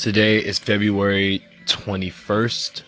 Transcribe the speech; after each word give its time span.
Today 0.00 0.38
is 0.38 0.58
February 0.58 1.44
21st, 1.66 2.84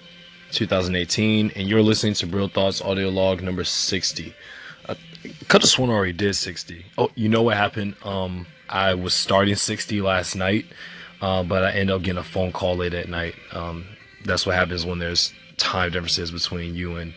2018, 0.51 1.53
and 1.55 1.69
you're 1.69 1.83
listening 1.83 2.15
to 2.15 2.27
Real 2.27 2.49
Thoughts 2.49 2.81
audio 2.81 3.11
log 3.11 3.43
number 3.43 3.65
60. 3.65 4.35
I 4.89 4.97
could 5.47 5.61
have 5.61 5.69
sworn 5.69 5.91
I 5.91 5.93
already 5.93 6.15
did 6.15 6.35
60. 6.35 6.87
Oh, 6.97 7.11
you 7.15 7.29
know 7.29 7.43
what 7.43 7.59
happened? 7.59 7.97
Um, 8.03 8.47
I 8.71 8.95
was 8.95 9.13
starting 9.13 9.57
60 9.57 10.01
last 10.01 10.35
night, 10.37 10.65
uh, 11.21 11.43
but 11.43 11.63
I 11.63 11.73
ended 11.73 11.95
up 11.95 12.01
getting 12.01 12.19
a 12.19 12.25
phone 12.25 12.51
call 12.51 12.77
late 12.77 12.95
at 12.95 13.11
night. 13.11 13.35
Um, 13.53 13.85
that's 14.25 14.47
what 14.47 14.55
happens 14.55 14.87
when 14.87 14.99
there's 14.99 15.35
time 15.59 15.91
differences 15.91 16.31
between 16.31 16.75
you 16.75 16.97
and 16.97 17.13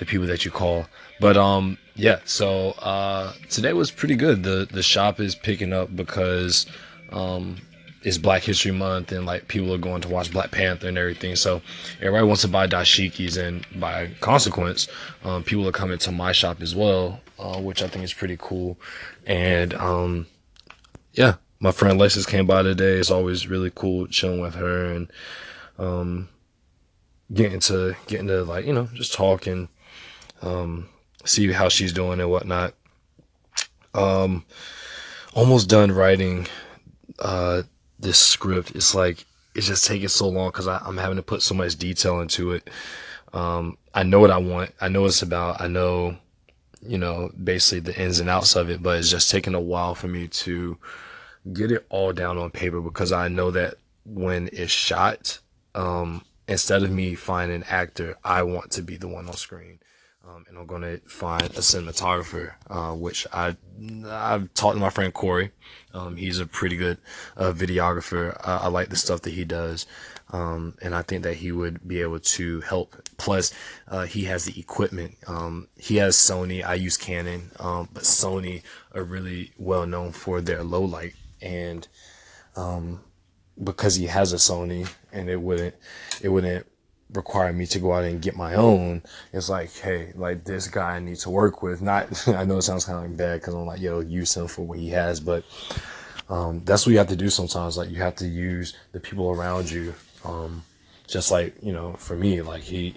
the 0.00 0.06
people 0.06 0.26
that 0.26 0.44
you 0.44 0.50
call. 0.50 0.88
But 1.20 1.36
um, 1.36 1.78
yeah. 1.94 2.18
So 2.24 2.70
uh, 2.80 3.34
today 3.48 3.74
was 3.74 3.92
pretty 3.92 4.16
good. 4.16 4.42
The 4.42 4.66
the 4.68 4.82
shop 4.82 5.20
is 5.20 5.36
picking 5.36 5.72
up 5.72 5.94
because 5.94 6.66
um, 7.12 7.58
it's 8.02 8.18
Black 8.18 8.42
History 8.42 8.72
Month 8.72 9.12
and 9.12 9.26
like 9.26 9.48
people 9.48 9.72
are 9.74 9.78
going 9.78 10.00
to 10.02 10.08
watch 10.08 10.32
Black 10.32 10.50
Panther 10.50 10.88
and 10.88 10.96
everything. 10.96 11.36
So 11.36 11.60
everybody 11.98 12.26
wants 12.26 12.42
to 12.42 12.48
buy 12.48 12.66
dashikis, 12.66 13.36
and 13.36 13.66
by 13.78 14.10
consequence, 14.20 14.88
um, 15.24 15.44
people 15.44 15.66
are 15.68 15.72
coming 15.72 15.98
to 15.98 16.12
my 16.12 16.32
shop 16.32 16.62
as 16.62 16.74
well, 16.74 17.20
uh, 17.38 17.60
which 17.60 17.82
I 17.82 17.88
think 17.88 18.04
is 18.04 18.14
pretty 18.14 18.36
cool. 18.38 18.78
And 19.26 19.74
um, 19.74 20.26
yeah, 21.12 21.34
my 21.60 21.72
friend 21.72 22.00
Lexus 22.00 22.26
came 22.26 22.46
by 22.46 22.62
today. 22.62 22.98
It's 22.98 23.10
always 23.10 23.48
really 23.48 23.70
cool 23.74 24.06
chilling 24.06 24.40
with 24.40 24.54
her 24.54 24.86
and 24.86 25.12
um, 25.78 26.28
getting 27.32 27.60
to 27.60 27.96
getting 28.06 28.28
to 28.28 28.44
like 28.44 28.64
you 28.64 28.72
know 28.72 28.88
just 28.94 29.12
talking, 29.12 29.68
um, 30.40 30.88
see 31.24 31.52
how 31.52 31.68
she's 31.68 31.92
doing 31.92 32.20
and 32.20 32.30
whatnot. 32.30 32.74
Um, 33.92 34.44
almost 35.34 35.68
done 35.68 35.92
writing 35.92 36.46
uh 37.18 37.62
this 38.00 38.18
script. 38.18 38.72
It's 38.74 38.94
like 38.94 39.24
it's 39.54 39.66
just 39.66 39.86
taking 39.86 40.08
so 40.08 40.28
long 40.28 40.48
because 40.48 40.68
I'm 40.68 40.96
having 40.96 41.16
to 41.16 41.22
put 41.22 41.42
so 41.42 41.54
much 41.54 41.76
detail 41.76 42.20
into 42.20 42.52
it. 42.52 42.68
Um, 43.32 43.78
I 43.94 44.02
know 44.02 44.20
what 44.20 44.30
I 44.30 44.38
want. 44.38 44.72
I 44.80 44.88
know 44.88 45.02
what 45.02 45.08
it's 45.08 45.22
about. 45.22 45.60
I 45.60 45.66
know, 45.66 46.16
you 46.82 46.98
know, 46.98 47.30
basically 47.42 47.80
the 47.80 48.00
ins 48.00 48.20
and 48.20 48.28
outs 48.30 48.56
of 48.56 48.70
it, 48.70 48.82
but 48.82 48.98
it's 48.98 49.10
just 49.10 49.30
taking 49.30 49.54
a 49.54 49.60
while 49.60 49.94
for 49.94 50.08
me 50.08 50.28
to 50.28 50.78
get 51.52 51.70
it 51.72 51.86
all 51.88 52.12
down 52.12 52.38
on 52.38 52.50
paper 52.50 52.80
because 52.80 53.12
I 53.12 53.28
know 53.28 53.50
that 53.50 53.74
when 54.04 54.48
it's 54.52 54.72
shot, 54.72 55.38
um, 55.74 56.24
instead 56.48 56.82
of 56.82 56.90
me 56.90 57.14
finding 57.14 57.62
an 57.62 57.64
actor, 57.68 58.16
I 58.24 58.42
want 58.42 58.70
to 58.72 58.82
be 58.82 58.96
the 58.96 59.08
one 59.08 59.28
on 59.28 59.34
screen. 59.34 59.78
Um, 60.26 60.44
and 60.48 60.58
I'm 60.58 60.66
going 60.66 60.82
to 60.82 60.98
find 60.98 61.44
a 61.44 61.60
cinematographer, 61.60 62.52
uh, 62.68 62.92
which 62.92 63.26
I, 63.32 63.56
I've 64.06 64.52
talked 64.52 64.76
to 64.76 64.80
my 64.80 64.90
friend 64.90 65.14
Corey. 65.14 65.50
Um, 65.94 66.16
he's 66.16 66.38
a 66.38 66.46
pretty 66.46 66.76
good 66.76 66.98
uh, 67.36 67.52
videographer. 67.52 68.38
I, 68.44 68.58
I, 68.58 68.66
like 68.68 68.90
the 68.90 68.96
stuff 68.96 69.22
that 69.22 69.30
he 69.30 69.44
does. 69.44 69.86
Um, 70.30 70.74
and 70.82 70.94
I 70.94 71.02
think 71.02 71.22
that 71.22 71.38
he 71.38 71.52
would 71.52 71.88
be 71.88 72.02
able 72.02 72.20
to 72.20 72.60
help. 72.60 72.96
Plus, 73.16 73.52
uh, 73.88 74.04
he 74.04 74.24
has 74.24 74.44
the 74.44 74.60
equipment. 74.60 75.16
Um, 75.26 75.68
he 75.76 75.96
has 75.96 76.16
Sony. 76.16 76.64
I 76.64 76.74
use 76.74 76.96
Canon, 76.96 77.50
um, 77.58 77.88
but 77.92 78.04
Sony 78.04 78.62
are 78.94 79.02
really 79.02 79.52
well 79.58 79.86
known 79.86 80.12
for 80.12 80.40
their 80.40 80.62
low 80.62 80.82
light. 80.82 81.14
And 81.40 81.88
um, 82.56 83.00
because 83.62 83.96
he 83.96 84.06
has 84.06 84.32
a 84.32 84.36
Sony, 84.36 84.88
and 85.12 85.28
it 85.30 85.40
wouldn't, 85.40 85.74
it 86.20 86.28
wouldn't 86.28 86.66
require 87.12 87.52
me 87.52 87.66
to 87.66 87.78
go 87.78 87.92
out 87.92 88.04
and 88.04 88.22
get 88.22 88.36
my 88.36 88.54
own. 88.54 89.02
It's 89.32 89.48
like, 89.48 89.72
hey, 89.74 90.12
like 90.14 90.44
this 90.44 90.68
guy 90.68 90.96
I 90.96 91.00
need 91.00 91.16
to 91.18 91.30
work 91.30 91.62
with. 91.62 91.82
Not, 91.82 92.28
I 92.28 92.44
know 92.44 92.58
it 92.58 92.62
sounds 92.62 92.84
kind 92.84 93.04
of 93.04 93.16
bad 93.16 93.40
because 93.40 93.54
I'm 93.54 93.66
like, 93.66 93.80
yo, 93.80 94.00
use 94.00 94.36
him 94.36 94.48
for 94.48 94.62
what 94.62 94.78
he 94.78 94.90
has, 94.90 95.20
but 95.20 95.44
um, 96.28 96.62
that's 96.64 96.86
what 96.86 96.92
you 96.92 96.98
have 96.98 97.08
to 97.08 97.16
do 97.16 97.28
sometimes. 97.28 97.76
Like 97.76 97.90
you 97.90 97.96
have 97.96 98.14
to 98.16 98.26
use 98.26 98.76
the 98.92 99.00
people 99.00 99.30
around 99.30 99.70
you. 99.70 99.94
Um, 100.24 100.62
just 101.06 101.30
like 101.30 101.54
you 101.60 101.72
know, 101.72 101.94
for 101.94 102.14
me, 102.14 102.40
like 102.40 102.62
he 102.62 102.94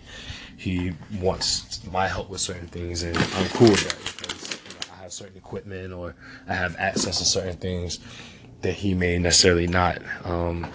he 0.56 0.94
wants 1.20 1.84
my 1.92 2.08
help 2.08 2.30
with 2.30 2.42
certain 2.42 2.68
things, 2.68 3.02
and 3.02 3.18
I'm 3.18 3.50
cool 3.50 3.70
with 3.70 3.90
that 3.90 4.00
because 4.00 4.60
you 4.64 4.74
know, 4.74 4.96
I 5.00 5.04
have 5.04 5.14
certain 5.14 5.38
equipment 5.38 5.94
or 5.94 6.16
I 6.48 6.54
have 6.54 6.76
access 6.78 7.18
to 7.18 7.26
certain 7.26 7.58
things 7.58 8.00
that 8.62 8.74
he 8.74 8.94
may 8.94 9.18
necessarily 9.18 9.68
not. 9.68 10.02
Um, 10.24 10.68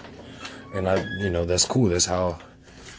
and 0.74 0.88
I, 0.88 1.04
you 1.20 1.30
know, 1.30 1.44
that's 1.44 1.64
cool. 1.64 1.88
That's 1.88 2.04
how 2.04 2.38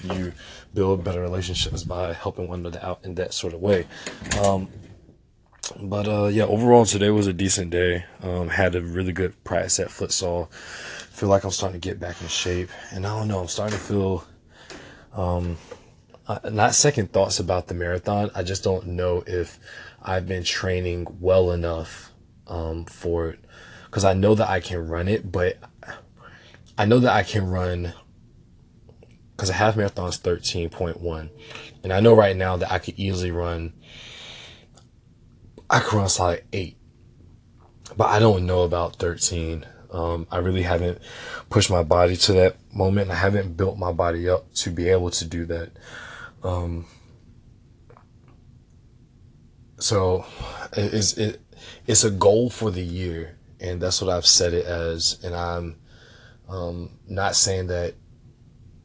you 0.04 0.34
build 0.74 1.04
better 1.04 1.22
relationships 1.22 1.84
by 1.84 2.14
helping 2.14 2.48
one 2.48 2.60
another 2.60 2.80
out 2.82 3.00
in 3.04 3.16
that 3.16 3.34
sort 3.34 3.54
of 3.54 3.62
way. 3.62 3.86
Um, 4.44 4.70
but 5.80 6.08
uh, 6.08 6.26
yeah, 6.26 6.46
overall 6.46 6.86
today 6.86 7.10
was 7.10 7.28
a 7.28 7.34
decent 7.34 7.72
day. 7.72 8.06
Um, 8.24 8.50
had 8.50 8.76
a 8.76 8.82
really 8.82 9.12
good 9.12 9.44
practice 9.44 9.80
at 9.80 9.90
futsal. 9.90 10.52
Feel 10.52 11.30
like 11.30 11.44
I'm 11.44 11.52
starting 11.52 11.80
to 11.80 11.88
get 11.88 12.00
back 12.00 12.22
in 12.22 12.28
shape, 12.28 12.70
and 12.92 13.06
I 13.06 13.18
don't 13.18 13.28
know. 13.28 13.40
I'm 13.40 13.48
starting 13.48 13.78
to 13.78 13.84
feel 13.84 14.26
um, 15.14 15.58
not 16.50 16.76
second 16.76 17.12
thoughts 17.12 17.40
about 17.40 17.68
the 17.68 17.74
marathon. 17.74 18.32
I 18.34 18.44
just 18.44 18.64
don't 18.64 18.88
know 18.88 19.24
if 19.28 19.60
I've 20.02 20.28
been 20.28 20.44
training 20.44 21.08
well 21.20 21.52
enough 21.52 22.12
um, 22.48 22.86
for 22.86 23.30
it 23.30 23.40
because 23.86 24.06
I 24.06 24.14
know 24.14 24.36
that 24.36 24.50
I 24.50 24.60
can 24.60 24.88
run 24.88 25.08
it, 25.08 25.32
but 25.32 25.58
I 26.78 26.86
know 26.86 27.00
that 27.00 27.14
I 27.14 27.24
can 27.24 27.48
run 27.50 27.94
because 29.40 29.50
a 29.50 29.54
half 29.54 29.78
marathon 29.78 30.10
is 30.10 30.20
13.1. 30.20 31.30
And 31.82 31.94
I 31.94 32.02
know 32.02 32.14
right 32.14 32.36
now 32.36 32.58
that 32.58 32.70
I 32.70 32.78
could 32.78 33.00
easily 33.00 33.32
run, 33.32 33.72
I 35.70 35.80
could 35.80 35.96
run 35.96 36.10
like 36.20 36.46
8. 36.52 36.76
But 37.96 38.10
I 38.10 38.20
don't 38.20 38.46
know 38.46 38.64
about 38.64 38.98
13. 38.98 39.66
Um, 39.92 40.28
I 40.30 40.40
really 40.40 40.64
haven't 40.64 41.00
pushed 41.50 41.70
my 41.70 41.84
body 41.84 42.18
to 42.18 42.34
that 42.34 42.58
moment. 42.74 43.12
I 43.12 43.16
haven't 43.16 43.56
built 43.56 43.78
my 43.78 43.94
body 43.94 44.28
up 44.28 44.54
to 44.56 44.72
be 44.72 44.90
able 44.90 45.10
to 45.12 45.24
do 45.24 45.46
that. 45.46 45.72
Um, 46.44 46.86
so 49.78 50.26
it's, 50.76 51.18
it, 51.18 51.40
it's 51.88 52.04
a 52.04 52.12
goal 52.12 52.50
for 52.50 52.72
the 52.72 52.84
year. 52.84 53.38
And 53.62 53.80
that's 53.80 54.02
what 54.02 54.14
I've 54.14 54.26
set 54.26 54.54
it 54.54 54.66
as. 54.66 55.18
And 55.24 55.34
I'm 55.34 55.78
um, 56.50 56.90
not 57.08 57.38
saying 57.38 57.68
that 57.68 57.94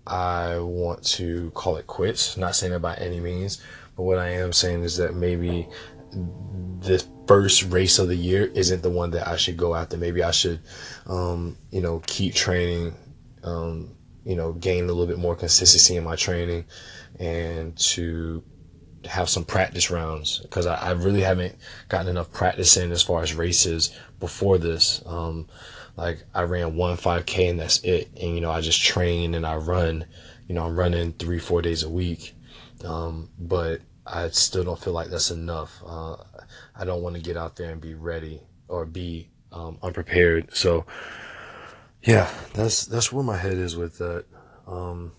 I 0.07 0.59
want 0.59 1.03
to 1.05 1.51
call 1.53 1.77
it 1.77 1.87
quits. 1.87 2.37
Not 2.37 2.55
saying 2.55 2.73
that 2.73 2.81
by 2.81 2.95
any 2.97 3.21
means, 3.21 3.63
but 3.97 4.03
what 4.03 4.19
I 4.19 4.29
am 4.31 4.53
saying 4.53 4.83
is 4.83 4.97
that 4.99 5.15
maybe 5.15 5.69
the 6.13 7.05
first 7.27 7.65
race 7.65 7.99
of 7.99 8.09
the 8.09 8.17
year 8.17 8.47
isn't 8.55 8.83
the 8.83 8.91
one 8.91 9.11
that 9.13 9.27
I 9.27 9.37
should 9.37 9.57
go 9.57 9.75
after. 9.75 9.97
Maybe 9.97 10.23
I 10.23 10.31
should, 10.31 10.61
um, 11.07 11.57
you 11.71 11.81
know, 11.81 12.03
keep 12.07 12.35
training, 12.35 12.95
um, 13.43 13.97
you 14.25 14.37
know, 14.37 14.53
gain 14.53 14.85
a 14.85 14.89
little 14.89 15.07
bit 15.07 15.19
more 15.19 15.35
consistency 15.35 15.97
in 15.97 16.05
my 16.05 16.17
training 16.17 16.67
and 17.19 17.77
to 17.77 18.43
have 19.07 19.29
some 19.29 19.45
practice 19.45 19.91
rounds 19.91 20.39
because 20.41 20.67
I, 20.67 20.75
I, 20.77 20.91
really 20.93 21.21
haven't 21.23 21.57
gotten 21.89 22.09
enough 22.09 22.33
practice 22.33 22.77
in 22.77 22.93
as 22.93 23.03
far 23.03 23.23
as 23.23 23.35
races 23.35 23.95
before 24.21 24.59
this. 24.59 25.03
Um, 25.07 25.49
like 25.97 26.25
I 26.35 26.43
ran 26.43 26.77
one 26.77 26.97
5K 26.97 27.51
and 27.51 27.61
that's 27.61 27.83
it. 27.85 28.11
And, 28.21 28.35
you 28.35 28.41
know, 28.41 28.51
I 28.51 28.61
just 28.61 28.83
train 28.83 29.35
and 29.35 29.47
I 29.47 29.57
run, 29.57 30.07
you 30.49 30.55
know, 30.55 30.65
I'm 30.65 30.79
running 30.79 31.13
three, 31.13 31.39
four 31.39 31.63
days 31.63 31.83
a 31.83 31.89
week. 31.89 32.35
Um, 32.85 33.31
but 33.39 33.81
I 34.07 34.29
still 34.31 34.65
don't 34.65 34.79
feel 34.79 34.93
like 34.93 35.09
that's 35.09 35.31
enough. 35.31 35.83
Uh, 35.87 36.17
I 36.77 36.85
don't 36.85 37.03
want 37.03 37.17
to 37.17 37.23
get 37.23 37.37
out 37.37 37.57
there 37.57 37.71
and 37.71 37.81
be 37.81 37.95
ready 37.95 38.41
or 38.69 38.87
be, 38.87 39.31
um, 39.53 39.79
unprepared. 39.83 40.55
So 40.57 40.85
yeah, 42.03 42.31
that's, 42.55 42.85
that's 42.87 43.13
where 43.13 43.25
my 43.25 43.37
head 43.37 43.55
is 43.55 43.77
with 43.77 43.99
that. 43.99 44.25
Um, 44.67 45.13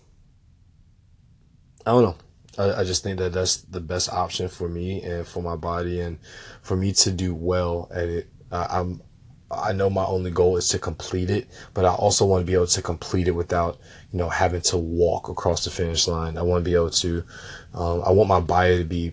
I 1.86 1.92
don't 1.92 2.02
know. 2.02 2.16
I, 2.58 2.80
I 2.80 2.84
just 2.84 3.02
think 3.02 3.18
that 3.18 3.32
that's 3.32 3.58
the 3.58 3.80
best 3.80 4.12
option 4.12 4.48
for 4.48 4.68
me 4.68 5.02
and 5.02 5.26
for 5.26 5.42
my 5.42 5.56
body 5.56 6.00
and 6.00 6.18
for 6.62 6.76
me 6.76 6.92
to 6.92 7.10
do 7.10 7.34
well 7.34 7.90
at 7.92 8.08
it. 8.08 8.28
I'm 8.50 9.02
I 9.50 9.72
know 9.72 9.88
my 9.88 10.04
only 10.04 10.32
goal 10.32 10.56
is 10.56 10.68
to 10.70 10.78
complete 10.78 11.30
it, 11.30 11.48
but 11.72 11.84
I 11.84 11.94
also 11.94 12.26
want 12.26 12.42
to 12.42 12.46
be 12.46 12.54
able 12.54 12.66
to 12.66 12.82
complete 12.82 13.28
it 13.28 13.34
without, 13.34 13.78
you 14.10 14.18
know, 14.18 14.28
having 14.28 14.60
to 14.62 14.76
walk 14.76 15.28
across 15.28 15.64
the 15.64 15.70
finish 15.70 16.08
line. 16.08 16.36
I 16.36 16.42
want 16.42 16.64
to 16.64 16.68
be 16.68 16.74
able 16.74 16.90
to, 16.90 17.24
um, 17.72 18.02
I 18.04 18.10
want 18.10 18.28
my 18.28 18.40
body 18.40 18.78
to 18.78 18.84
be 18.84 19.12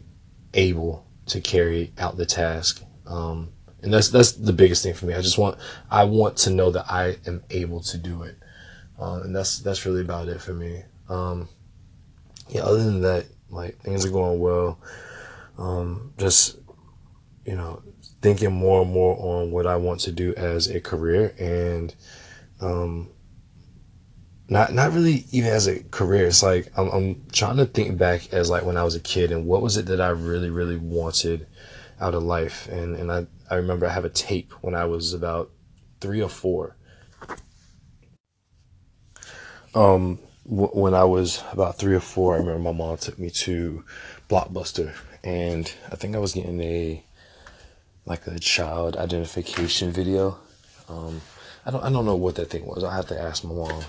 able 0.56 1.06
to 1.28 1.40
carry 1.40 1.94
out 2.00 2.18
the 2.18 2.26
task. 2.26 2.84
Um, 3.06 3.52
and 3.84 3.94
that's, 3.94 4.10
that's 4.10 4.32
the 4.32 4.54
biggest 4.54 4.82
thing 4.82 4.96
for 4.96 5.06
me. 5.06 5.14
I 5.14 5.22
just 5.22 5.38
want, 5.38 5.58
I 5.92 6.06
want 6.06 6.38
to 6.38 6.50
know 6.50 6.72
that 6.72 6.90
I 6.90 7.18
am 7.28 7.44
able 7.52 7.82
to 7.82 7.98
do 8.00 8.24
it. 8.24 8.38
Uh, 9.00 9.22
and 9.24 9.36
that's, 9.36 9.60
that's 9.60 9.86
really 9.86 10.02
about 10.02 10.30
it 10.30 10.42
for 10.42 10.54
me. 10.54 10.84
Um, 11.10 11.48
yeah, 12.50 12.62
other 12.62 12.84
than 12.84 13.02
that, 13.02 13.26
like 13.54 13.80
things 13.82 14.06
are 14.06 14.12
going 14.12 14.40
well. 14.40 14.80
Um, 15.58 16.14
just, 16.18 16.60
you 17.46 17.56
know, 17.56 17.82
thinking 18.22 18.52
more 18.52 18.82
and 18.82 18.92
more 18.92 19.16
on 19.20 19.52
what 19.52 19.68
I 19.68 19.76
want 19.76 20.00
to 20.02 20.12
do 20.12 20.34
as 20.36 20.68
a 20.68 20.80
career 20.80 21.36
and 21.38 21.94
um 22.62 23.10
not 24.50 24.74
not 24.74 24.94
really 24.94 25.26
even 25.32 25.50
as 25.50 25.68
a 25.68 25.84
career. 25.84 26.28
It's 26.28 26.44
like 26.44 26.72
I'm, 26.78 26.90
I'm 26.90 27.26
trying 27.32 27.58
to 27.58 27.66
think 27.66 27.98
back 27.98 28.34
as 28.34 28.50
like 28.50 28.64
when 28.64 28.78
I 28.78 28.84
was 28.84 28.96
a 28.96 29.00
kid 29.00 29.32
and 29.32 29.46
what 29.46 29.62
was 29.62 29.78
it 29.78 29.86
that 29.88 30.02
I 30.02 30.10
really 30.10 30.50
really 30.50 30.78
wanted 30.78 31.48
out 32.00 32.14
of 32.14 32.24
life? 32.24 32.68
And 32.70 32.96
and 32.96 33.12
I 33.12 33.28
I 33.50 33.56
remember 33.56 33.86
I 33.86 33.92
have 33.92 34.06
a 34.06 34.10
tape 34.10 34.54
when 34.62 34.76
I 34.76 34.86
was 34.86 35.14
about 35.14 35.52
3 36.02 36.22
or 36.22 36.30
4 36.30 36.76
Um, 39.76 40.20
when 40.46 40.94
I 40.94 41.04
was 41.06 41.44
about 41.52 41.78
three 41.78 41.96
or 41.96 42.00
four, 42.00 42.36
I 42.36 42.38
remember 42.40 42.60
my 42.60 42.72
mom 42.72 42.98
took 42.98 43.18
me 43.18 43.30
to 43.30 43.84
Blockbuster, 44.30 44.94
and 45.24 45.72
I 45.92 45.96
think 45.96 46.16
I 46.16 46.20
was 46.20 46.34
getting 46.34 46.62
a 46.62 47.04
like 48.06 48.28
a 48.28 48.38
child 48.40 48.98
identification 48.98 49.92
video. 49.92 50.38
Um, 50.90 51.22
I 51.66 51.72
don't 51.72 51.84
I 51.84 51.90
don't 51.90 52.06
know 52.06 52.16
what 52.16 52.36
that 52.36 52.50
thing 52.50 52.66
was. 52.66 52.84
I 52.84 52.94
have 52.96 53.08
to 53.08 53.20
ask 53.20 53.44
my 53.44 53.54
mom 53.54 53.84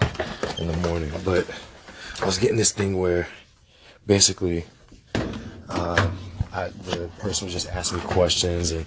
in 0.58 0.68
the 0.68 0.76
morning, 0.88 1.10
but 1.24 1.48
I 2.22 2.26
was 2.26 2.38
getting 2.38 2.56
this 2.56 2.70
thing 2.70 2.98
where 2.98 3.26
basically 4.06 4.64
uh, 5.68 6.10
I, 6.54 6.68
the 6.68 7.10
person 7.18 7.46
was 7.46 7.52
just 7.52 7.68
asking 7.68 7.98
me 7.98 8.04
questions, 8.04 8.70
and 8.70 8.86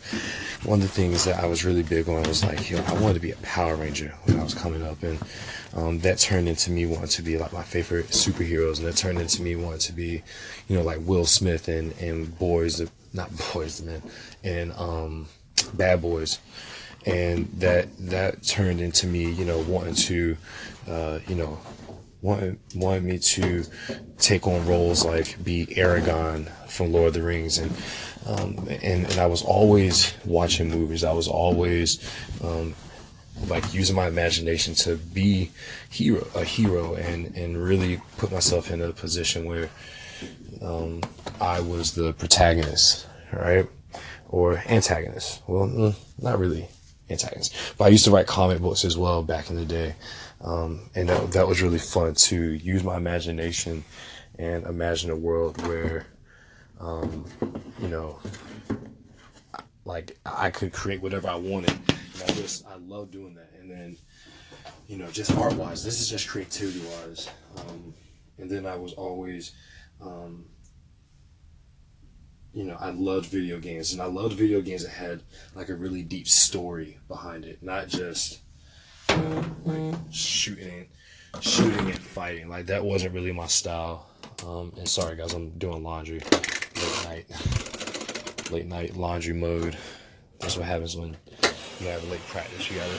one 0.63 0.79
of 0.79 0.83
the 0.83 0.91
things 0.91 1.25
that 1.25 1.43
I 1.43 1.47
was 1.47 1.65
really 1.65 1.83
big 1.83 2.07
on 2.07 2.23
was 2.23 2.43
like, 2.43 2.69
you 2.69 2.77
know, 2.77 2.83
I 2.87 2.93
wanted 2.93 3.15
to 3.15 3.19
be 3.19 3.31
a 3.31 3.35
Power 3.37 3.75
Ranger 3.75 4.13
when 4.23 4.39
I 4.39 4.43
was 4.43 4.53
coming 4.53 4.83
up, 4.83 5.03
and 5.03 5.19
um, 5.75 5.99
that 5.99 6.17
turned 6.17 6.47
into 6.47 6.71
me 6.71 6.85
wanting 6.85 7.09
to 7.09 7.21
be 7.21 7.37
like 7.37 7.51
my 7.51 7.63
favorite 7.63 8.07
superheroes, 8.07 8.77
and 8.77 8.87
that 8.87 8.95
turned 8.95 9.19
into 9.19 9.41
me 9.41 9.55
wanting 9.55 9.79
to 9.79 9.93
be, 9.93 10.23
you 10.67 10.77
know, 10.77 10.81
like 10.81 10.99
Will 11.01 11.25
Smith 11.25 11.67
and 11.67 11.93
and 11.99 12.37
boys, 12.39 12.81
not 13.13 13.29
boys, 13.53 13.81
man, 13.81 14.01
and 14.43 14.71
um, 14.73 15.27
Bad 15.73 16.01
Boys, 16.01 16.39
and 17.05 17.47
that 17.59 17.87
that 17.97 18.43
turned 18.43 18.79
into 18.79 19.07
me, 19.07 19.29
you 19.29 19.45
know, 19.45 19.59
wanting 19.59 19.95
to, 19.95 20.37
uh, 20.89 21.19
you 21.27 21.35
know, 21.35 21.59
wanted 22.27 22.59
wanted 22.75 23.03
me 23.03 23.17
to 23.17 23.63
take 24.17 24.45
on 24.45 24.67
roles 24.67 25.05
like 25.05 25.41
be 25.43 25.65
Aragorn 25.67 26.49
from 26.67 26.91
Lord 26.91 27.07
of 27.07 27.13
the 27.13 27.23
Rings, 27.23 27.57
and 27.57 27.71
um, 28.25 28.67
and 28.69 29.05
and 29.05 29.17
I 29.17 29.27
was 29.27 29.41
always 29.41 30.13
watching 30.25 30.69
movies. 30.69 31.05
I 31.05 31.13
was 31.13 31.29
always 31.29 31.87
um, 32.43 32.75
like 33.47 33.73
using 33.73 33.95
my 33.95 34.07
imagination 34.07 34.75
to 34.75 34.97
be 34.97 35.51
hero 35.89 36.27
a 36.35 36.43
hero 36.43 36.95
and 36.95 37.35
and 37.37 37.57
really 37.57 38.01
put 38.17 38.31
myself 38.31 38.69
in 38.71 38.81
a 38.81 38.91
position 38.91 39.45
where 39.45 39.69
um, 40.61 41.01
I 41.39 41.61
was 41.61 41.93
the 41.93 42.11
protagonist, 42.11 43.07
right, 43.31 43.67
or 44.27 44.57
antagonist. 44.67 45.41
Well, 45.47 45.67
mm, 45.67 45.95
not 46.19 46.39
really 46.39 46.67
antagonist, 47.09 47.53
but 47.77 47.85
I 47.85 47.87
used 47.89 48.05
to 48.05 48.11
write 48.11 48.27
comic 48.27 48.59
books 48.61 48.85
as 48.85 48.97
well 48.97 49.23
back 49.23 49.49
in 49.49 49.55
the 49.55 49.65
day. 49.65 49.95
Um, 50.41 50.89
and 50.93 51.09
that, 51.09 51.31
that 51.31 51.47
was 51.47 51.61
really 51.61 51.79
fun 51.79 52.13
to 52.13 52.53
use 52.53 52.83
my 52.83 52.97
imagination 52.97 53.83
and 54.37 54.65
imagine 54.65 55.09
a 55.09 55.15
world 55.15 55.59
where, 55.65 56.05
um, 56.79 57.25
you 57.81 57.87
know, 57.87 58.19
like 59.85 60.17
I 60.25 60.51
could 60.51 60.73
create 60.73 61.01
whatever 61.01 61.27
I 61.27 61.35
wanted. 61.35 61.71
And 61.71 62.23
I 62.23 62.27
just, 62.33 62.67
I 62.67 62.75
love 62.75 63.09
doing 63.09 63.35
that. 63.35 63.51
And 63.59 63.71
then, 63.71 63.97
you 64.87 64.97
know, 64.97 65.09
just 65.09 65.35
art 65.37 65.53
wise, 65.53 65.83
this 65.83 65.99
is 65.99 66.09
just 66.09 66.27
creativity 66.27 66.81
wise. 66.85 67.29
Um, 67.57 67.93
and 68.37 68.49
then 68.49 68.65
I 68.67 68.75
was 68.75 68.93
always, 68.93 69.53
um, 70.01 70.45
you 72.57 72.63
know, 72.63 72.75
I 72.79 72.89
loved 72.89 73.27
video 73.27 73.59
games 73.59 73.93
and 73.93 74.01
I 74.01 74.05
loved 74.05 74.33
video 74.33 74.61
games 74.61 74.83
that 74.83 74.89
had 74.89 75.21
like 75.53 75.69
a 75.69 75.75
really 75.75 76.01
deep 76.01 76.27
story 76.27 76.97
behind 77.07 77.45
it, 77.45 77.61
not 77.61 77.87
just, 77.87 78.39
like 79.63 79.93
shooting, 80.09 80.87
shooting 81.39 81.85
and 81.85 81.99
fighting. 81.99 82.49
Like 82.49 82.65
that 82.65 82.83
wasn't 82.83 83.13
really 83.13 83.31
my 83.31 83.45
style. 83.45 84.07
Um, 84.43 84.73
and 84.75 84.89
sorry 84.89 85.17
guys, 85.17 85.33
I'm 85.33 85.51
doing 85.59 85.83
laundry 85.83 86.19
late 86.19 87.03
night, 87.05 88.51
late 88.51 88.65
night 88.65 88.97
laundry 88.97 89.35
mode. 89.35 89.77
That's 90.39 90.57
what 90.57 90.65
happens 90.65 90.97
when 90.97 91.15
you 91.79 91.87
have 91.89 92.03
a 92.07 92.11
late 92.11 92.25
practice. 92.25 92.71
You 92.71 92.77
gotta 92.77 92.91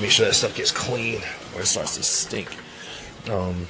make 0.00 0.10
sure 0.10 0.26
that 0.26 0.34
stuff 0.34 0.56
gets 0.56 0.72
clean 0.72 1.22
or 1.54 1.60
it 1.60 1.66
starts 1.66 1.96
to 1.98 2.02
stink. 2.02 2.48
Um, 3.30 3.68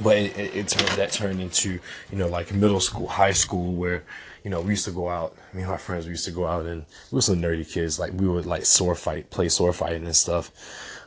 but 0.00 0.16
it, 0.16 0.38
it, 0.38 0.56
it, 0.56 0.68
turned 0.68 0.88
that 0.98 1.12
turned 1.12 1.40
into 1.40 1.78
you 2.10 2.18
know 2.18 2.28
like 2.28 2.52
middle 2.52 2.80
school, 2.80 3.08
high 3.08 3.32
school, 3.32 3.72
where 3.72 4.04
you 4.44 4.50
know 4.50 4.60
we 4.60 4.70
used 4.70 4.84
to 4.86 4.90
go 4.92 5.08
out. 5.08 5.36
Me 5.52 5.62
and 5.62 5.70
my 5.70 5.76
friends 5.76 6.06
we 6.06 6.10
used 6.12 6.24
to 6.24 6.30
go 6.30 6.46
out 6.46 6.64
and 6.66 6.84
we 7.10 7.16
were 7.16 7.22
some 7.22 7.40
nerdy 7.40 7.70
kids. 7.70 7.98
Like 7.98 8.12
we 8.14 8.28
would 8.28 8.46
like 8.46 8.64
sword 8.64 8.98
fight, 8.98 9.30
play 9.30 9.48
sword 9.48 9.76
fighting 9.76 10.04
and 10.04 10.16
stuff. 10.16 10.50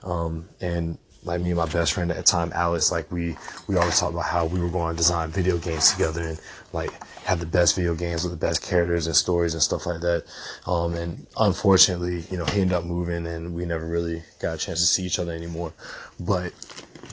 Um, 0.03 0.47
and 0.61 0.97
like 1.23 1.41
me 1.41 1.49
and 1.49 1.57
my 1.57 1.65
best 1.65 1.93
friend 1.93 2.11
at 2.11 2.17
the 2.17 2.23
time, 2.23 2.51
Alex, 2.53 2.91
like 2.91 3.11
we 3.11 3.35
we 3.67 3.75
always 3.75 3.99
talked 3.99 4.13
about 4.13 4.25
how 4.25 4.45
we 4.45 4.59
were 4.59 4.69
going 4.69 4.95
to 4.95 4.97
design 4.97 5.29
video 5.29 5.57
games 5.57 5.91
together 5.91 6.21
and 6.21 6.41
like 6.71 6.91
have 7.25 7.39
the 7.39 7.45
best 7.45 7.75
video 7.75 7.95
games 7.95 8.23
with 8.23 8.31
the 8.31 8.37
best 8.37 8.61
characters 8.61 9.07
and 9.07 9.15
stories 9.15 9.53
and 9.55 9.63
stuff 9.63 9.87
like 9.87 10.01
that. 10.01 10.23
Um, 10.67 10.93
and 10.93 11.25
unfortunately, 11.37 12.23
you 12.29 12.37
know, 12.37 12.45
he 12.45 12.61
ended 12.61 12.77
up 12.77 12.85
moving 12.85 13.25
and 13.25 13.55
we 13.55 13.65
never 13.65 13.87
really 13.87 14.21
got 14.39 14.55
a 14.55 14.57
chance 14.57 14.79
to 14.79 14.85
see 14.85 15.03
each 15.03 15.17
other 15.17 15.31
anymore. 15.31 15.73
But 16.19 16.53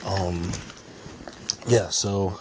um, 0.05 0.51
yeah, 1.67 1.89
so 1.89 2.39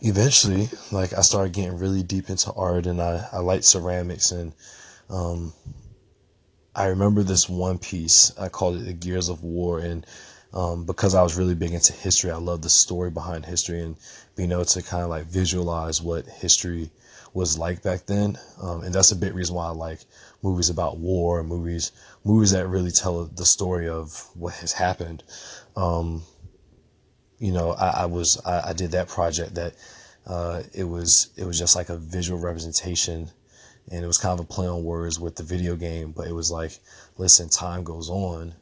eventually, 0.00 0.68
like 0.90 1.12
I 1.12 1.20
started 1.22 1.52
getting 1.52 1.78
really 1.78 2.02
deep 2.02 2.30
into 2.30 2.52
art 2.52 2.86
and 2.86 3.00
I, 3.00 3.26
I 3.32 3.38
liked 3.38 3.64
ceramics 3.64 4.30
and 4.30 4.52
um, 5.10 5.52
I 6.74 6.86
remember 6.86 7.22
this 7.22 7.48
one 7.48 7.78
piece. 7.78 8.36
I 8.38 8.48
called 8.48 8.76
it 8.76 8.84
the 8.84 8.94
Gears 8.94 9.28
of 9.28 9.42
War, 9.42 9.80
and 9.80 10.06
um, 10.54 10.86
because 10.86 11.14
I 11.14 11.22
was 11.22 11.36
really 11.36 11.54
big 11.54 11.72
into 11.72 11.92
history, 11.92 12.30
I 12.30 12.36
love 12.36 12.62
the 12.62 12.70
story 12.70 13.10
behind 13.10 13.44
history 13.44 13.82
and 13.82 13.96
being 14.36 14.52
able 14.52 14.64
to 14.64 14.82
kind 14.82 15.02
of 15.02 15.10
like 15.10 15.26
visualize 15.26 16.00
what 16.00 16.26
history 16.26 16.90
was 17.34 17.58
like 17.58 17.82
back 17.82 18.06
then. 18.06 18.38
Um, 18.62 18.82
and 18.82 18.94
that's 18.94 19.12
a 19.12 19.16
big 19.16 19.34
reason 19.34 19.54
why 19.54 19.66
I 19.66 19.70
like 19.70 20.00
movies 20.42 20.70
about 20.70 20.96
war, 20.98 21.42
movies 21.42 21.92
movies 22.24 22.52
that 22.52 22.66
really 22.66 22.90
tell 22.90 23.24
the 23.24 23.44
story 23.44 23.88
of 23.88 24.28
what 24.34 24.54
has 24.54 24.72
happened. 24.72 25.22
Um, 25.76 26.22
you 27.42 27.50
know, 27.50 27.72
I, 27.72 28.02
I 28.02 28.06
was 28.06 28.40
I, 28.46 28.70
I, 28.70 28.72
did 28.72 28.92
that 28.92 29.08
project 29.08 29.56
that 29.56 29.74
uh, 30.28 30.62
it 30.72 30.84
was 30.84 31.30
it 31.36 31.44
was 31.44 31.58
just 31.58 31.74
like 31.74 31.88
a 31.88 31.96
visual 31.96 32.38
representation 32.38 33.28
and 33.90 34.04
it 34.04 34.06
was 34.06 34.16
kind 34.16 34.38
of 34.38 34.44
a 34.44 34.48
play 34.48 34.68
on 34.68 34.84
words 34.84 35.18
with 35.18 35.34
the 35.34 35.42
video 35.42 35.74
game, 35.74 36.12
but 36.12 36.28
it 36.28 36.32
was 36.32 36.52
like, 36.52 36.78
listen, 37.18 37.48
time 37.48 37.82
goes 37.82 38.08
on, 38.08 38.54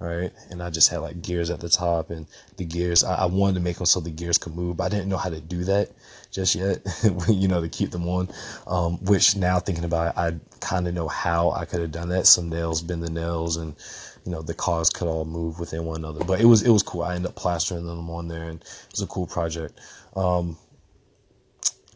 right? 0.00 0.32
And 0.50 0.60
I 0.60 0.70
just 0.70 0.88
had 0.88 0.98
like 0.98 1.22
gears 1.22 1.48
at 1.48 1.60
the 1.60 1.68
top 1.68 2.10
and 2.10 2.26
the 2.56 2.64
gears. 2.64 3.04
I, 3.04 3.22
I 3.22 3.24
wanted 3.26 3.54
to 3.54 3.60
make 3.60 3.76
them 3.76 3.86
so 3.86 4.00
the 4.00 4.10
gears 4.10 4.36
could 4.36 4.56
move, 4.56 4.78
but 4.78 4.84
I 4.84 4.88
didn't 4.88 5.08
know 5.08 5.16
how 5.16 5.30
to 5.30 5.40
do 5.40 5.62
that 5.64 5.92
just 6.32 6.56
yet, 6.56 6.84
you 7.28 7.46
know, 7.46 7.60
to 7.60 7.68
keep 7.68 7.92
them 7.92 8.08
on. 8.08 8.28
Um, 8.66 8.98
which 9.04 9.36
now 9.36 9.60
thinking 9.60 9.84
about 9.84 10.16
it, 10.16 10.18
I 10.18 10.34
kind 10.58 10.88
of 10.88 10.94
know 10.94 11.06
how 11.06 11.52
I 11.52 11.66
could 11.66 11.80
have 11.80 11.92
done 11.92 12.08
that. 12.08 12.26
Some 12.26 12.48
nails, 12.48 12.82
bend 12.82 13.04
the 13.04 13.10
nails, 13.10 13.58
and 13.58 13.76
you 14.24 14.32
know 14.32 14.42
the 14.42 14.54
cars 14.54 14.90
could 14.90 15.08
all 15.08 15.24
move 15.24 15.58
within 15.58 15.84
one 15.84 15.96
another. 15.96 16.24
But 16.24 16.40
it 16.40 16.46
was 16.46 16.62
it 16.62 16.70
was 16.70 16.82
cool. 16.82 17.02
I 17.02 17.14
ended 17.14 17.30
up 17.30 17.36
plastering 17.36 17.86
them 17.86 18.10
on 18.10 18.28
there, 18.28 18.44
and 18.44 18.60
it 18.60 18.88
was 18.90 19.02
a 19.02 19.06
cool 19.06 19.26
project. 19.26 19.78
Um, 20.16 20.56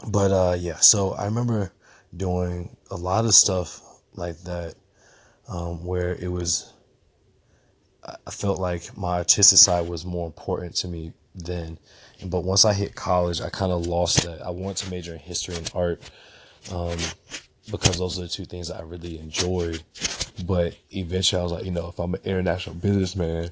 but 0.09 0.30
uh, 0.30 0.56
yeah, 0.59 0.76
so 0.76 1.12
I 1.12 1.25
remember 1.25 1.73
doing 2.16 2.76
a 2.90 2.97
lot 2.97 3.25
of 3.25 3.35
stuff 3.35 3.80
like 4.14 4.38
that 4.42 4.75
um, 5.49 5.85
where 5.85 6.14
it 6.14 6.28
was 6.28 6.73
I 8.26 8.30
felt 8.30 8.61
like 8.61 8.97
my 8.97 9.18
artistic 9.18 9.59
side 9.59 9.88
was 9.88 10.04
more 10.04 10.26
important 10.26 10.76
to 10.76 10.88
me 10.88 11.12
then. 11.35 11.78
But 12.25 12.45
once 12.45 12.64
I 12.64 12.73
hit 12.73 12.95
college, 12.95 13.40
I 13.40 13.50
kind 13.50 13.73
of 13.73 13.87
lost 13.87 14.23
that. 14.25 14.42
I 14.42 14.50
wanted 14.50 14.78
to 14.78 14.90
major 14.90 15.12
in 15.12 15.18
history 15.18 15.56
and 15.56 15.71
art 15.75 16.00
um, 16.73 16.97
because 17.71 17.99
those 17.99 18.18
are 18.18 18.23
the 18.23 18.28
two 18.28 18.45
things 18.45 18.71
I 18.71 18.83
really 18.83 19.18
enjoyed. 19.18 19.83
But 20.45 20.76
eventually, 20.90 21.40
I 21.40 21.43
was 21.43 21.52
like, 21.52 21.64
you 21.64 21.71
know, 21.71 21.88
if 21.88 21.99
I'm 21.99 22.14
an 22.14 22.21
international 22.25 22.76
businessman, 22.76 23.50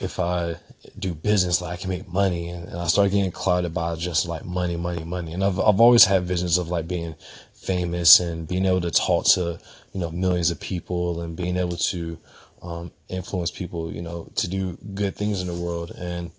if 0.00 0.18
I 0.18 0.56
do 0.98 1.14
business, 1.14 1.60
like 1.60 1.72
I 1.72 1.76
can 1.80 1.90
make 1.90 2.08
money. 2.08 2.50
And, 2.50 2.68
and 2.68 2.78
I 2.78 2.86
started 2.86 3.12
getting 3.12 3.30
clouded 3.30 3.72
by 3.72 3.94
just 3.96 4.26
like 4.26 4.44
money, 4.44 4.76
money, 4.76 5.04
money. 5.04 5.32
And 5.32 5.44
I've, 5.44 5.58
I've 5.58 5.80
always 5.80 6.04
had 6.04 6.24
visions 6.24 6.58
of 6.58 6.68
like 6.68 6.88
being 6.88 7.14
famous 7.52 8.20
and 8.20 8.46
being 8.46 8.66
able 8.66 8.80
to 8.82 8.90
talk 8.90 9.26
to, 9.26 9.58
you 9.92 10.00
know, 10.00 10.10
millions 10.10 10.50
of 10.50 10.60
people 10.60 11.20
and 11.20 11.36
being 11.36 11.56
able 11.56 11.76
to, 11.76 12.18
um, 12.62 12.92
influence 13.08 13.50
people, 13.50 13.92
you 13.92 14.02
know, 14.02 14.30
to 14.36 14.48
do 14.48 14.78
good 14.94 15.16
things 15.16 15.40
in 15.40 15.46
the 15.46 15.54
world. 15.54 15.92
And, 15.96 16.30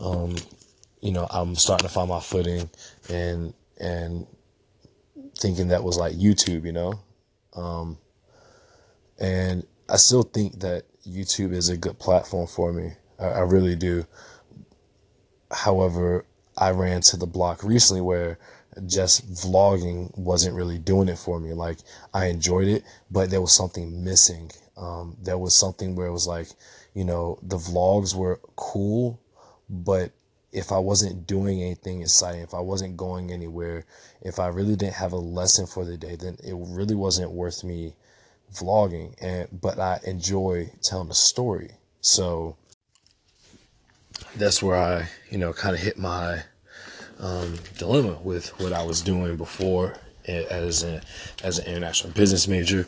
um, 0.00 0.36
you 1.00 1.12
know, 1.12 1.26
I'm 1.30 1.54
starting 1.54 1.86
to 1.86 1.92
find 1.92 2.08
my 2.08 2.20
footing 2.20 2.70
and, 3.08 3.54
and 3.78 4.26
thinking 5.38 5.68
that 5.68 5.82
was 5.82 5.96
like 5.96 6.14
YouTube, 6.14 6.64
you 6.64 6.72
know? 6.72 7.00
Um, 7.54 7.98
and 9.20 9.66
I 9.88 9.96
still 9.96 10.22
think 10.22 10.60
that 10.60 10.84
YouTube 11.06 11.52
is 11.52 11.68
a 11.68 11.76
good 11.76 11.98
platform 11.98 12.46
for 12.46 12.72
me. 12.72 12.92
I, 13.18 13.26
I 13.26 13.40
really 13.40 13.76
do. 13.76 14.06
However, 15.50 16.24
I 16.56 16.70
ran 16.70 17.00
to 17.02 17.16
the 17.16 17.26
block 17.26 17.62
recently 17.62 18.00
where 18.00 18.38
just 18.86 19.28
vlogging 19.32 20.16
wasn't 20.16 20.54
really 20.54 20.78
doing 20.78 21.08
it 21.08 21.18
for 21.18 21.40
me. 21.40 21.52
Like 21.52 21.78
I 22.14 22.26
enjoyed 22.26 22.68
it, 22.68 22.84
but 23.10 23.30
there 23.30 23.40
was 23.40 23.52
something 23.52 24.04
missing. 24.04 24.50
Um, 24.76 25.16
there 25.20 25.38
was 25.38 25.54
something 25.54 25.94
where 25.94 26.06
it 26.06 26.12
was 26.12 26.26
like, 26.26 26.48
you 26.94 27.04
know, 27.04 27.38
the 27.42 27.56
vlogs 27.56 28.14
were 28.14 28.40
cool, 28.56 29.20
but 29.68 30.12
if 30.52 30.72
I 30.72 30.78
wasn't 30.78 31.26
doing 31.26 31.62
anything 31.62 32.02
exciting, 32.02 32.40
if 32.40 32.54
I 32.54 32.60
wasn't 32.60 32.96
going 32.96 33.30
anywhere, 33.30 33.84
if 34.22 34.38
I 34.38 34.48
really 34.48 34.76
didn't 34.76 34.94
have 34.94 35.12
a 35.12 35.16
lesson 35.16 35.66
for 35.66 35.84
the 35.84 35.96
day, 35.96 36.16
then 36.16 36.36
it 36.42 36.54
really 36.56 36.94
wasn't 36.94 37.30
worth 37.30 37.62
me 37.62 37.94
vlogging. 38.54 39.14
And 39.20 39.48
but 39.60 39.78
I 39.78 40.00
enjoy 40.04 40.72
telling 40.82 41.10
a 41.10 41.14
story. 41.14 41.72
So 42.00 42.56
that's 44.36 44.62
where 44.62 44.76
I, 44.76 45.08
you 45.30 45.38
know, 45.38 45.52
kind 45.52 45.74
of 45.74 45.82
hit 45.82 45.98
my 45.98 46.42
um, 47.18 47.58
dilemma 47.78 48.18
with 48.22 48.48
what 48.60 48.72
I 48.72 48.82
was 48.84 49.02
doing 49.02 49.36
before 49.36 49.96
as 50.26 50.82
a, 50.82 51.02
as 51.42 51.58
an 51.58 51.66
international 51.66 52.12
business 52.12 52.46
major. 52.46 52.86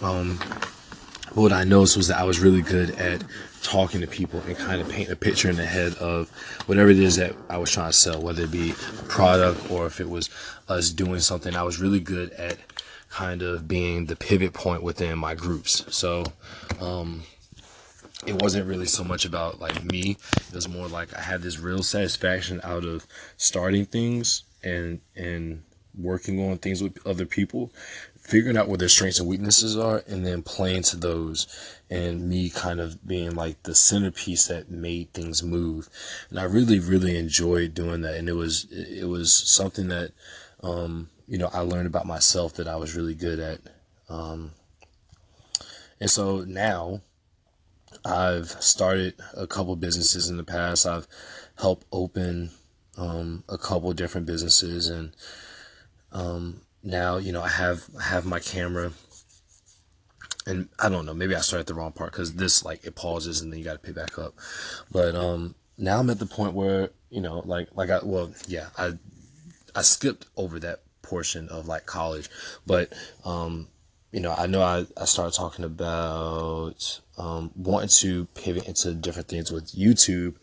Um, 0.00 0.38
what 1.34 1.52
I 1.52 1.64
noticed 1.64 1.96
was 1.96 2.08
that 2.08 2.18
I 2.18 2.24
was 2.24 2.40
really 2.40 2.62
good 2.62 2.90
at 2.92 3.22
talking 3.62 4.00
to 4.00 4.06
people 4.06 4.40
and 4.46 4.56
kind 4.56 4.80
of 4.80 4.88
painting 4.88 5.12
a 5.12 5.16
picture 5.16 5.50
in 5.50 5.56
the 5.56 5.66
head 5.66 5.94
of 5.96 6.30
whatever 6.66 6.90
it 6.90 6.98
is 6.98 7.16
that 7.16 7.34
I 7.50 7.58
was 7.58 7.70
trying 7.70 7.90
to 7.90 7.92
sell, 7.92 8.22
whether 8.22 8.44
it 8.44 8.50
be 8.50 8.70
a 8.70 8.74
product 9.08 9.70
or 9.70 9.86
if 9.86 10.00
it 10.00 10.08
was 10.08 10.30
us 10.68 10.90
doing 10.90 11.20
something. 11.20 11.54
I 11.54 11.62
was 11.64 11.80
really 11.80 12.00
good 12.00 12.30
at 12.32 12.58
kind 13.10 13.42
of 13.42 13.66
being 13.66 14.06
the 14.06 14.16
pivot 14.16 14.52
point 14.52 14.82
within 14.82 15.18
my 15.18 15.34
groups. 15.34 15.84
So, 15.94 16.24
um, 16.80 17.22
it 18.26 18.42
wasn't 18.42 18.66
really 18.66 18.86
so 18.86 19.04
much 19.04 19.24
about 19.24 19.60
like 19.60 19.84
me. 19.84 20.16
It 20.48 20.54
was 20.54 20.68
more 20.68 20.88
like 20.88 21.14
I 21.14 21.20
had 21.20 21.42
this 21.42 21.58
real 21.58 21.82
satisfaction 21.82 22.60
out 22.64 22.84
of 22.84 23.06
starting 23.36 23.86
things 23.86 24.42
and 24.62 25.00
and 25.14 25.62
working 25.96 26.40
on 26.40 26.58
things 26.58 26.82
with 26.82 27.04
other 27.06 27.26
people, 27.26 27.72
figuring 28.20 28.56
out 28.56 28.68
what 28.68 28.78
their 28.78 28.88
strengths 28.88 29.18
and 29.18 29.28
weaknesses 29.28 29.76
are, 29.76 30.02
and 30.06 30.26
then 30.26 30.42
playing 30.42 30.82
to 30.82 30.96
those. 30.96 31.46
And 31.90 32.28
me 32.28 32.50
kind 32.50 32.80
of 32.80 33.06
being 33.06 33.34
like 33.34 33.62
the 33.62 33.74
centerpiece 33.74 34.46
that 34.48 34.70
made 34.70 35.12
things 35.14 35.42
move. 35.42 35.88
And 36.28 36.38
I 36.38 36.44
really, 36.44 36.78
really 36.78 37.16
enjoyed 37.16 37.72
doing 37.72 38.02
that. 38.02 38.14
And 38.14 38.28
it 38.28 38.34
was 38.34 38.66
it 38.70 39.08
was 39.08 39.32
something 39.32 39.88
that 39.88 40.12
um, 40.62 41.08
you 41.28 41.38
know 41.38 41.50
I 41.52 41.60
learned 41.60 41.86
about 41.86 42.06
myself 42.06 42.54
that 42.54 42.66
I 42.66 42.76
was 42.76 42.96
really 42.96 43.14
good 43.14 43.38
at. 43.38 43.60
Um, 44.08 44.52
and 46.00 46.10
so 46.10 46.40
now 46.40 47.02
I've 48.04 48.50
started 48.62 49.14
a 49.36 49.46
couple 49.46 49.76
businesses 49.76 50.28
in 50.28 50.38
the 50.38 50.44
past. 50.44 50.86
I've 50.86 51.06
helped 51.58 51.86
open 51.92 52.50
um, 52.96 53.44
a 53.48 53.58
couple 53.58 53.92
different 53.92 54.26
businesses, 54.26 54.88
and 54.88 55.14
um, 56.12 56.62
now 56.82 57.18
you 57.18 57.32
know 57.32 57.42
I 57.42 57.48
have 57.48 57.84
I 57.98 58.04
have 58.04 58.24
my 58.24 58.40
camera. 58.40 58.92
And 60.46 60.70
I 60.78 60.88
don't 60.88 61.04
know, 61.04 61.12
maybe 61.12 61.34
I 61.34 61.40
started 61.40 61.66
the 61.66 61.74
wrong 61.74 61.92
part 61.92 62.10
because 62.10 62.36
this 62.36 62.64
like 62.64 62.82
it 62.86 62.94
pauses 62.94 63.42
and 63.42 63.52
then 63.52 63.58
you 63.58 63.66
got 63.66 63.74
to 63.74 63.78
pick 63.78 63.94
back 63.94 64.18
up. 64.18 64.32
But 64.90 65.14
um, 65.14 65.54
now 65.76 66.00
I'm 66.00 66.08
at 66.08 66.20
the 66.20 66.24
point 66.24 66.54
where 66.54 66.88
you 67.10 67.20
know, 67.20 67.42
like 67.44 67.68
like 67.74 67.90
I 67.90 68.00
well 68.02 68.32
yeah 68.46 68.68
I 68.78 68.92
I 69.74 69.82
skipped 69.82 70.24
over 70.38 70.58
that 70.60 70.80
portion 71.08 71.48
of 71.48 71.66
like 71.66 71.86
college, 71.86 72.28
but 72.66 72.92
um, 73.24 73.68
you 74.12 74.20
know, 74.20 74.34
I 74.36 74.46
know 74.46 74.62
I, 74.62 74.86
I 74.96 75.04
started 75.04 75.36
talking 75.36 75.64
about 75.64 77.00
um, 77.18 77.50
wanting 77.54 77.90
to 78.00 78.26
pivot 78.34 78.66
into 78.66 78.94
different 78.94 79.28
things 79.28 79.52
with 79.52 79.72
YouTube, 79.72 80.34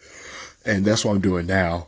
and 0.65 0.85
that's 0.85 1.03
what 1.03 1.11
I'm 1.11 1.21
doing 1.21 1.47
now. 1.47 1.87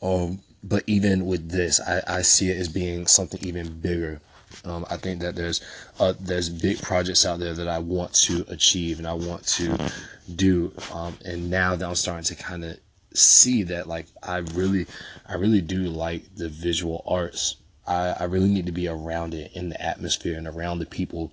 Um, 0.00 0.40
but 0.62 0.84
even 0.86 1.26
with 1.26 1.50
this, 1.50 1.80
I, 1.80 2.02
I 2.06 2.22
see 2.22 2.50
it 2.50 2.58
as 2.58 2.68
being 2.68 3.06
something 3.06 3.40
even 3.42 3.80
bigger. 3.80 4.20
Um, 4.64 4.86
I 4.88 4.96
think 4.96 5.20
that 5.20 5.36
there's 5.36 5.60
uh, 6.00 6.14
there's 6.18 6.48
big 6.48 6.80
projects 6.80 7.26
out 7.26 7.38
there 7.38 7.54
that 7.54 7.68
I 7.68 7.78
want 7.78 8.14
to 8.14 8.44
achieve 8.48 8.98
and 8.98 9.06
I 9.06 9.12
want 9.12 9.46
to 9.48 9.90
do. 10.34 10.72
Um, 10.92 11.16
and 11.24 11.50
now 11.50 11.76
that 11.76 11.86
I'm 11.86 11.94
starting 11.94 12.24
to 12.24 12.34
kind 12.34 12.64
of 12.64 12.78
see 13.14 13.62
that, 13.64 13.88
like 13.88 14.06
I 14.22 14.38
really, 14.38 14.86
I 15.26 15.34
really 15.34 15.60
do 15.60 15.88
like 15.88 16.34
the 16.36 16.48
visual 16.48 17.04
arts 17.06 17.56
I, 17.88 18.16
I 18.20 18.24
really 18.24 18.48
need 18.48 18.66
to 18.66 18.72
be 18.72 18.86
around 18.86 19.34
it 19.34 19.50
in 19.54 19.70
the 19.70 19.80
atmosphere 19.80 20.36
and 20.36 20.46
around 20.46 20.78
the 20.78 20.86
people, 20.86 21.32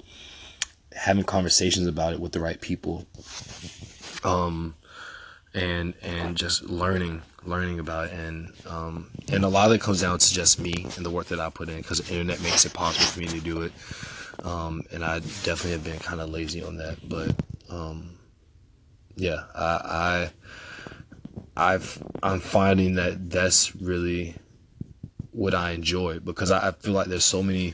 having 0.94 1.24
conversations 1.24 1.88
about 1.88 2.14
it 2.14 2.20
with 2.20 2.32
the 2.32 2.40
right 2.40 2.60
people. 2.60 3.06
Um, 4.24 4.76
and 5.56 5.94
and 6.02 6.36
just 6.36 6.64
learning 6.64 7.22
learning 7.46 7.80
about 7.80 8.08
it 8.08 8.14
and 8.14 8.52
um, 8.68 9.10
and 9.32 9.46
a 9.46 9.48
lot 9.48 9.68
of 9.68 9.74
it 9.74 9.82
comes 9.82 10.02
down 10.02 10.20
to 10.20 10.34
just 10.34 10.60
me 10.60 10.86
and 10.98 11.06
the 11.06 11.10
work 11.10 11.28
that 11.28 11.40
I 11.40 11.50
put 11.50 11.70
in 11.70 11.78
because 11.78 12.00
the 12.00 12.12
internet 12.12 12.42
makes 12.44 12.66
it 12.66 12.74
possible 12.74 13.06
for 13.06 13.20
me 13.20 13.28
to 13.28 13.40
do 13.40 13.62
it 13.62 13.72
um, 14.44 14.84
and 14.92 15.04
I 15.04 15.20
definitely 15.20 15.72
have 15.72 15.84
been 15.84 16.00
kind 16.00 16.20
of 16.20 16.30
lazy 16.30 16.64
on 16.64 16.78
that 16.78 16.98
but 17.08 17.36
um, 17.70 18.18
yeah 19.16 19.44
I, 19.56 20.30
I 21.56 21.74
I've 21.74 22.04
I'm 22.22 22.42
finding 22.42 22.96
that 22.96 23.30
that's 23.30 23.76
really 23.76 24.36
what 25.36 25.54
I 25.54 25.72
enjoy? 25.72 26.20
Because 26.20 26.52
I, 26.52 26.70
I 26.70 26.72
feel 26.72 26.94
like 26.94 27.08
there's 27.08 27.26
so 27.26 27.44
many 27.44 27.74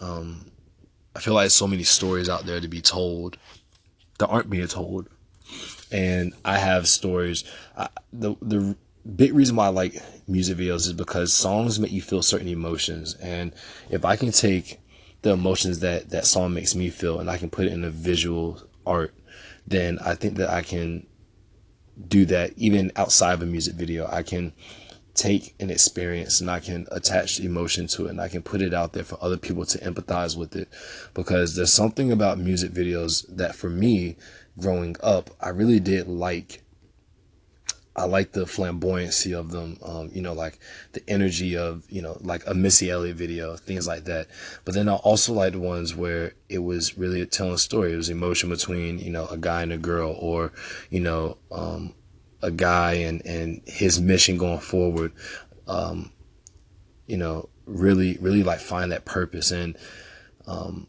um, 0.00 0.46
I 1.14 1.20
feel 1.20 1.34
like 1.34 1.50
so 1.50 1.66
many 1.66 1.82
stories 1.82 2.28
out 2.28 2.46
there 2.46 2.60
to 2.60 2.68
be 2.68 2.80
told 2.80 3.36
that 4.18 4.28
aren't 4.28 4.50
being 4.50 4.66
told. 4.68 5.08
And 5.90 6.32
I 6.44 6.58
have 6.58 6.88
stories 6.88 7.44
I, 7.76 7.88
the 8.12 8.36
the 8.40 8.76
big 9.14 9.34
reason 9.34 9.56
why 9.56 9.66
I 9.66 9.70
like 9.70 10.02
music 10.26 10.58
videos 10.58 10.86
is 10.86 10.92
because 10.92 11.32
songs 11.32 11.78
make 11.78 11.92
you 11.92 12.02
feel 12.02 12.22
certain 12.22 12.48
emotions. 12.48 13.14
And 13.14 13.52
if 13.90 14.04
I 14.04 14.16
can 14.16 14.32
take 14.32 14.80
the 15.22 15.32
emotions 15.32 15.80
that 15.80 16.10
that 16.10 16.26
song 16.26 16.54
makes 16.54 16.74
me 16.74 16.90
feel 16.90 17.20
and 17.20 17.30
I 17.30 17.38
can 17.38 17.50
put 17.50 17.66
it 17.66 17.72
in 17.72 17.84
a 17.84 17.90
visual 17.90 18.62
art 18.86 19.14
then 19.66 19.98
I 19.98 20.14
think 20.14 20.36
that 20.36 20.48
I 20.48 20.62
can 20.62 21.06
do 22.08 22.24
that 22.26 22.52
even 22.56 22.92
outside 22.94 23.32
of 23.34 23.42
a 23.42 23.46
music 23.46 23.74
video. 23.74 24.06
I 24.06 24.22
can 24.22 24.52
take 25.16 25.54
an 25.58 25.70
experience 25.70 26.40
and 26.40 26.50
I 26.50 26.60
can 26.60 26.86
attach 26.92 27.40
emotion 27.40 27.86
to 27.88 28.06
it 28.06 28.10
and 28.10 28.20
I 28.20 28.28
can 28.28 28.42
put 28.42 28.60
it 28.62 28.74
out 28.74 28.92
there 28.92 29.04
for 29.04 29.18
other 29.22 29.36
people 29.38 29.64
to 29.66 29.78
empathize 29.78 30.36
with 30.36 30.54
it 30.54 30.68
because 31.14 31.56
there's 31.56 31.72
something 31.72 32.12
about 32.12 32.38
music 32.38 32.72
videos 32.72 33.24
that 33.34 33.56
for 33.56 33.70
me 33.70 34.16
growing 34.58 34.96
up 35.02 35.30
I 35.40 35.48
really 35.48 35.80
did 35.80 36.06
like 36.06 36.62
I 37.96 38.04
like 38.04 38.32
the 38.32 38.44
flamboyancy 38.44 39.32
of 39.32 39.50
them, 39.50 39.78
um, 39.82 40.10
you 40.12 40.20
know, 40.20 40.34
like 40.34 40.58
the 40.92 41.02
energy 41.08 41.56
of, 41.56 41.82
you 41.88 42.02
know, 42.02 42.18
like 42.20 42.42
a 42.46 42.52
Missy 42.52 42.90
Elliott 42.90 43.16
video, 43.16 43.56
things 43.56 43.86
like 43.86 44.04
that. 44.04 44.26
But 44.66 44.74
then 44.74 44.86
I 44.86 44.96
also 44.96 45.32
like 45.32 45.54
the 45.54 45.60
ones 45.60 45.94
where 45.94 46.34
it 46.50 46.58
was 46.58 46.98
really 46.98 47.24
telling 47.24 47.54
a 47.54 47.58
story. 47.58 47.94
It 47.94 47.96
was 47.96 48.10
emotion 48.10 48.50
between, 48.50 48.98
you 48.98 49.10
know, 49.10 49.26
a 49.28 49.38
guy 49.38 49.62
and 49.62 49.72
a 49.72 49.78
girl 49.78 50.14
or, 50.20 50.52
you 50.90 51.00
know, 51.00 51.38
um, 51.50 51.94
a 52.42 52.50
guy 52.50 52.94
and, 52.94 53.24
and 53.24 53.62
his 53.66 54.00
mission 54.00 54.36
going 54.38 54.60
forward, 54.60 55.12
um, 55.66 56.12
you 57.06 57.16
know, 57.16 57.48
really, 57.66 58.18
really 58.20 58.42
like 58.42 58.60
find 58.60 58.92
that 58.92 59.04
purpose. 59.04 59.50
And, 59.50 59.76
um, 60.46 60.86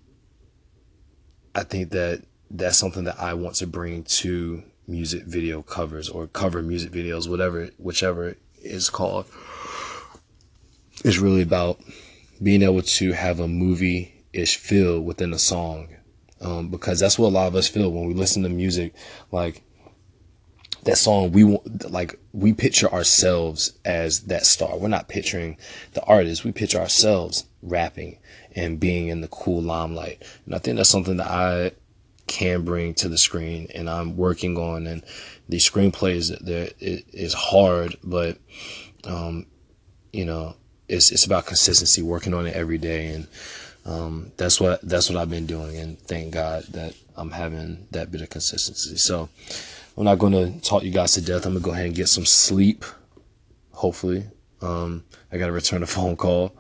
I 1.56 1.64
think 1.64 1.90
that 1.92 2.24
that's 2.52 2.78
something 2.78 3.06
that 3.06 3.20
I 3.20 3.34
want 3.34 3.56
to 3.56 3.68
bring 3.68 4.04
to 4.04 4.64
music 4.88 5.24
video 5.24 5.62
covers 5.62 6.08
or 6.08 6.28
cover 6.28 6.62
music 6.62 6.92
videos, 6.92 7.28
whatever, 7.30 7.70
whichever 7.78 8.36
is 8.62 8.90
called. 8.90 9.26
is 11.04 11.20
really 11.20 11.42
about 11.42 11.80
being 12.42 12.62
able 12.62 12.82
to 12.82 13.14
have 13.14 13.40
a 13.40 13.48
movie 13.48 14.14
ish 14.34 14.58
feel 14.58 15.02
within 15.02 15.34
a 15.34 15.40
song. 15.40 15.90
Um, 16.40 16.70
because 16.70 17.00
that's 17.00 17.18
what 17.18 17.30
a 17.30 17.30
lot 17.30 17.48
of 17.48 17.56
us 17.56 17.68
feel 17.68 17.92
when 17.92 18.08
we 18.08 18.14
listen 18.14 18.44
to 18.44 18.50
music. 18.50 18.94
Like, 19.32 19.64
that 20.84 20.98
song 20.98 21.32
we 21.32 21.44
want 21.44 21.92
like 21.92 22.20
we 22.34 22.54
picture 22.54 22.92
ourselves 22.92 23.78
as 23.86 24.22
that 24.22 24.46
star. 24.46 24.78
We're 24.78 24.88
not 24.88 25.08
picturing 25.08 25.58
the 25.94 26.04
artist. 26.04 26.44
We 26.44 26.52
picture 26.52 26.80
ourselves 26.80 27.46
rapping 27.62 28.20
and 28.56 28.80
being 28.80 29.08
in 29.08 29.22
the 29.22 29.28
cool 29.28 29.62
limelight. 29.62 30.24
And 30.46 30.56
i 30.56 30.58
think 30.58 30.78
that's 30.78 30.90
something 30.90 31.18
that 31.18 31.28
i 31.28 31.72
can 32.28 32.64
bring 32.64 32.94
to 32.94 33.08
the 33.08 33.18
screen 33.18 33.70
and 33.74 33.90
i'm 33.90 34.18
working 34.18 34.58
on 34.58 34.86
and 34.86 35.02
the 35.48 35.56
screenplays 35.56 36.38
there 36.40 36.70
it 36.78 37.06
is 37.14 37.34
hard 37.34 37.96
but 38.04 38.38
um 39.06 39.46
you 40.12 40.26
know 40.26 40.54
it's 40.90 41.10
it's 41.10 41.24
about 41.24 41.46
consistency 41.46 42.02
working 42.02 42.34
on 42.34 42.46
it 42.46 42.54
every 42.54 42.78
day 42.78 43.08
and 43.14 43.28
um, 43.88 44.34
that's 44.36 44.60
what 44.60 44.82
that's 44.82 45.10
what 45.10 45.18
I've 45.18 45.30
been 45.30 45.46
doing, 45.46 45.78
and 45.78 45.98
thank 45.98 46.34
God 46.34 46.64
that 46.72 46.94
I'm 47.18 47.32
having 47.32 47.88
that 47.92 48.12
bit 48.12 48.22
of 48.22 48.30
consistency. 48.30 48.98
So, 48.98 49.30
I'm 49.98 50.04
not 50.04 50.20
going 50.20 50.34
to 50.34 50.62
talk 50.62 50.84
you 50.84 50.92
guys 50.92 51.14
to 51.14 51.22
death. 51.22 51.46
I'm 51.48 51.54
going 51.54 51.64
to 51.64 51.66
go 51.66 51.72
ahead 51.72 51.88
and 51.88 51.96
get 51.96 52.08
some 52.08 52.26
sleep, 52.26 52.86
hopefully. 53.72 54.26
Um, 54.62 55.04
I 55.32 55.38
got 55.38 55.48
to 55.48 55.52
return 55.52 55.82
a 55.82 55.88
phone 55.88 56.16
call 56.16 56.56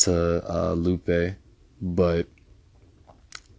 to 0.00 0.52
uh, 0.52 0.72
Lupe, 0.74 1.36
but 1.80 2.26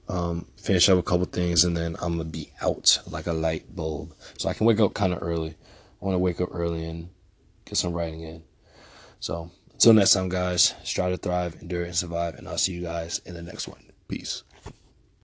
um, 0.08 0.46
finish 0.58 0.88
up 0.90 1.00
a 1.00 1.04
couple 1.04 1.26
things 1.26 1.64
and 1.64 1.76
then 1.76 1.96
I'm 1.96 2.18
going 2.18 2.20
to 2.20 2.26
be 2.26 2.52
out 2.62 3.00
like 3.08 3.26
a 3.26 3.34
light 3.34 3.76
bulb. 3.76 4.14
So 4.38 4.48
I 4.48 4.54
can 4.54 4.68
wake 4.68 4.80
up 4.80 4.94
kind 4.94 5.14
of 5.14 5.24
early. 5.24 5.56
I 6.02 6.06
want 6.06 6.14
to 6.14 6.20
wake 6.20 6.40
up 6.40 6.50
early 6.52 6.86
and 6.86 7.10
get 7.66 7.78
some 7.78 7.94
writing 7.94 8.22
in. 8.22 8.44
So 9.20 9.50
until 9.74 9.94
next 9.94 10.14
time, 10.14 10.30
guys, 10.30 10.76
strive 10.84 11.12
to 11.12 11.18
thrive, 11.18 11.58
endure, 11.62 11.84
and 11.84 11.96
survive. 11.96 12.36
And 12.36 12.48
I'll 12.48 12.60
see 12.60 12.74
you 12.74 12.84
guys 12.84 13.20
in 13.26 13.34
the 13.34 13.42
next 13.42 13.68
one. 13.68 13.92
Peace. 14.08 14.44